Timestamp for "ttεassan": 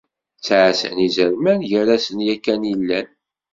0.37-0.97